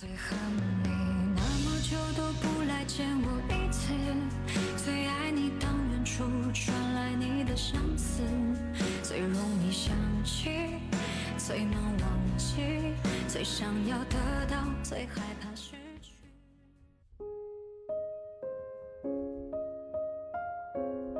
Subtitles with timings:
[0.00, 0.38] 最恨
[0.84, 0.90] 你
[1.34, 3.92] 那么久都不来见我一次，
[4.76, 6.22] 最爱你当远处
[6.54, 8.22] 传来你的相思，
[9.02, 9.92] 最容易想
[10.22, 10.50] 起，
[11.36, 12.94] 最难忘记，
[13.26, 14.14] 最想要得
[14.48, 16.14] 到，最害怕失去。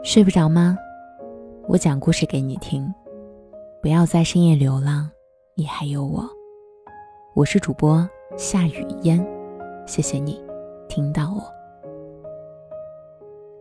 [0.05, 0.79] 睡不着吗？
[1.67, 2.95] 我讲故事给你听，
[3.83, 5.11] 不要在深夜流浪，
[5.57, 6.25] 你还有我。
[7.35, 8.09] 我是主播。
[8.37, 9.25] 夏雨烟，
[9.87, 10.39] 谢谢你
[10.87, 11.43] 听到我。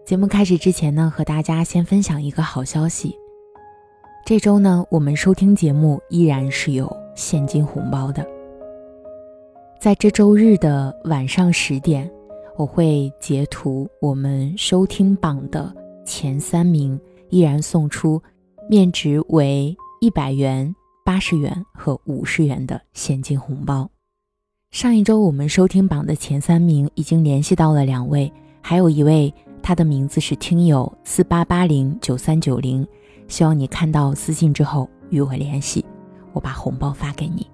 [0.05, 3.17] 节目开始之前呢，和大家先分享一个好消息。
[4.25, 8.27] 这周呢，我们收听节目依然是有现金红包的。
[9.79, 12.09] 在这周日的晚上十点，
[12.57, 15.73] 我会截图我们收听榜的
[16.05, 18.21] 前三名，依然送出
[18.69, 23.89] 面值为一百元、八十元和五十元的现金红包。
[24.77, 28.31] 上一周我们收听榜的前三名已经联系到了两位，
[28.61, 32.87] 还有一位，他的名字是听友四八八零九三九零，
[33.27, 35.83] 希望你看到私信之后与我联系，
[36.31, 37.49] 我把红包发给你。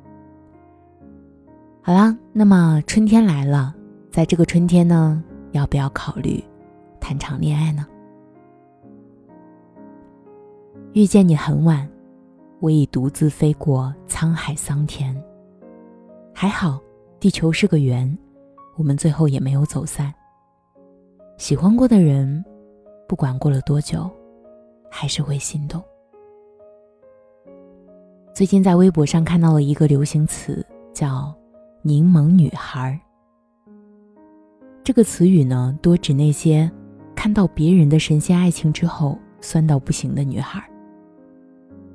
[1.82, 3.74] 好了，那么春天来了，
[4.12, 6.44] 在这个春天呢，要不要考虑
[7.00, 7.88] 谈场恋爱呢？
[10.92, 11.90] 遇见你很晚，
[12.60, 15.16] 我已独自飞过沧海桑田，
[16.34, 16.78] 还好。
[17.24, 18.18] 地球是个圆，
[18.76, 20.14] 我们最后也没有走散。
[21.38, 22.44] 喜欢过的人，
[23.08, 24.12] 不管过了多久，
[24.92, 25.82] 还是会心动。
[28.34, 31.34] 最近在微博上看到了一个流行词，叫
[31.82, 33.00] “柠檬女孩”。
[34.84, 36.70] 这个词语呢，多指那些
[37.16, 40.62] 看到别人的神仙爱情之后酸到不行的女孩。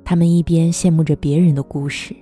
[0.03, 2.15] 她们一边羡慕着别人的故事，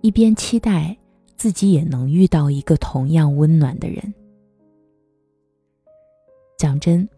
[0.00, 0.96] 一边期待。
[1.42, 4.14] 自己也能遇到一个同样温暖的人。
[6.56, 7.08] 讲真，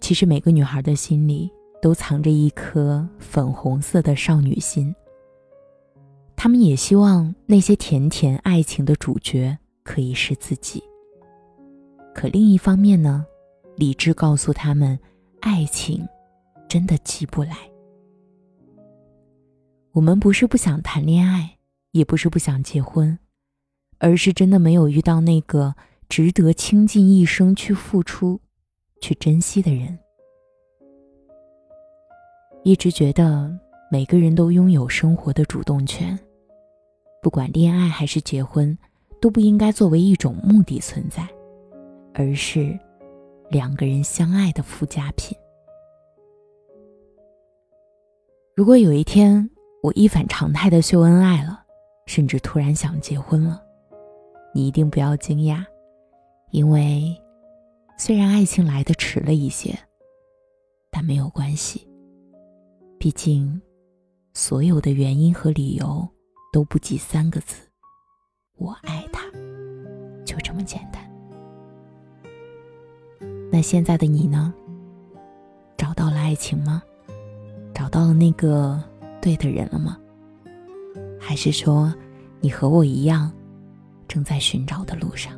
[0.00, 1.48] 其实每个女孩的心里
[1.80, 4.92] 都藏着一颗粉红色的少女心。
[6.34, 10.82] 她们也希望那些甜甜爱情的主角可以是自己。
[12.12, 13.24] 可另一方面呢，
[13.76, 14.98] 理智告诉他们，
[15.42, 16.04] 爱情
[16.68, 17.56] 真的急不来。
[19.92, 21.56] 我们不是不想谈恋爱，
[21.92, 23.16] 也不是不想结婚。
[24.04, 25.74] 而是真的没有遇到那个
[26.10, 28.38] 值得倾尽一生去付出、
[29.00, 29.98] 去珍惜的人。
[32.64, 33.50] 一直觉得
[33.90, 36.18] 每个人都拥有生活的主动权，
[37.22, 38.76] 不管恋爱还是结婚，
[39.22, 41.26] 都不应该作为一种目的存在，
[42.12, 42.78] 而是
[43.48, 45.34] 两个人相爱的附加品。
[48.54, 49.48] 如果有一天
[49.82, 51.64] 我一反常态的秀恩爱了，
[52.04, 53.62] 甚至突然想结婚了，
[54.54, 55.64] 你一定不要惊讶，
[56.52, 57.20] 因为
[57.98, 59.76] 虽然爱情来的迟了一些，
[60.92, 61.88] 但没有关系。
[62.98, 63.60] 毕竟，
[64.32, 66.08] 所有的原因和理由
[66.52, 67.56] 都不及三个字
[68.56, 69.22] ：“我爱他”，
[70.24, 71.02] 就这么简单。
[73.50, 74.54] 那现在的你呢？
[75.76, 76.80] 找到了爱情吗？
[77.74, 78.80] 找到了那个
[79.20, 79.98] 对的人了吗？
[81.20, 81.92] 还是说，
[82.40, 83.32] 你和我一样？
[84.14, 85.36] 正在寻找的路上，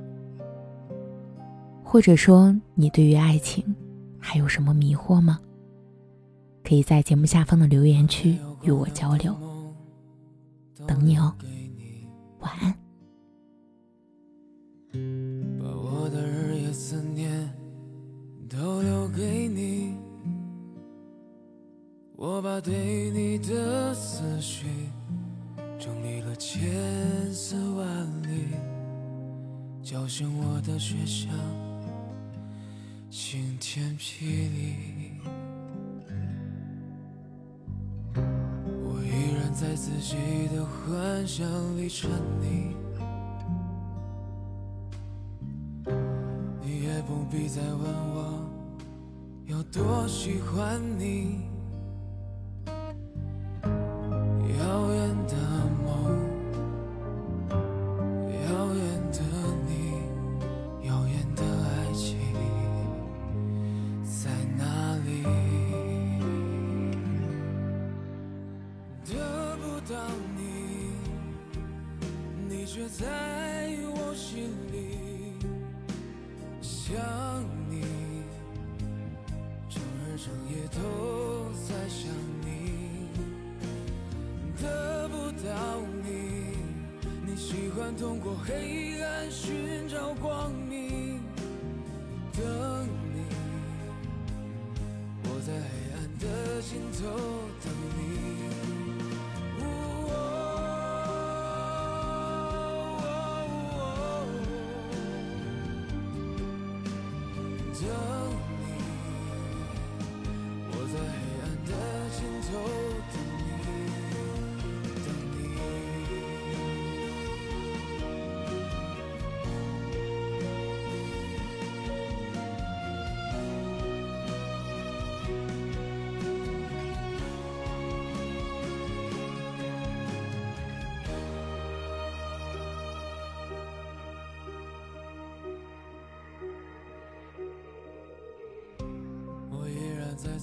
[1.82, 3.75] 或者说你对于爱情
[4.19, 5.41] 还有什么迷惑吗？
[6.62, 9.34] 可以在节目下方的留言区与我交流，
[10.87, 11.34] 等你哦。
[12.41, 12.75] 晚安。
[15.58, 17.50] 把我的日夜思念
[18.47, 19.94] 都留给你，
[22.14, 24.66] 我把对你的思绪。
[30.56, 31.28] 我的学校
[33.11, 35.21] 晴天霹雳。
[38.15, 40.17] 我依然在自己
[40.56, 41.47] 的幻想
[41.77, 42.72] 里沉溺，
[46.62, 47.82] 你也不必再问
[48.14, 48.49] 我
[49.44, 51.45] 有多喜欢你。
[73.06, 73.12] 在
[73.94, 75.38] 我心里
[76.61, 76.97] 想
[77.70, 77.85] 你，
[79.69, 82.11] 整日整夜都在想
[82.41, 83.06] 你，
[84.61, 86.11] 得不到你，
[87.25, 91.20] 你喜欢通过黑暗寻找光明。
[92.32, 93.23] 等你，
[95.23, 97.06] 我在黑暗的尽头
[97.62, 98.75] 等你。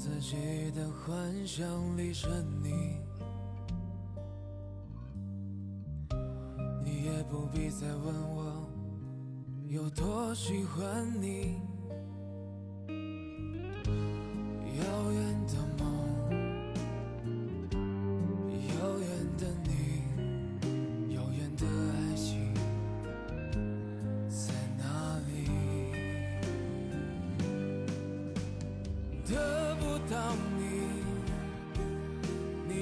[0.04, 0.36] 自己
[0.72, 1.66] 的幻想
[1.98, 2.28] 里是
[2.62, 3.00] 你，
[6.84, 8.68] 你也不必再问我
[9.70, 11.62] 有多喜欢你。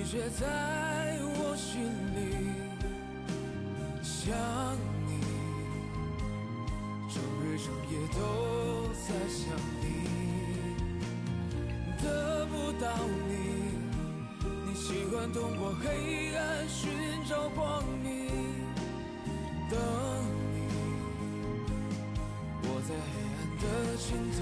[0.03, 0.47] 你却在
[1.21, 1.79] 我心
[2.15, 2.19] 里
[4.01, 4.33] 想
[5.05, 5.11] 你，
[7.07, 8.19] 整日整夜都
[8.93, 9.45] 在想
[9.79, 9.83] 你。
[12.01, 12.03] 得
[12.47, 12.89] 不到
[13.29, 13.31] 你，
[14.65, 16.89] 你喜欢通过黑暗寻
[17.29, 18.09] 找光明，
[19.69, 19.77] 等
[20.55, 20.57] 你，
[22.63, 23.63] 我在黑暗的
[23.97, 24.09] 尽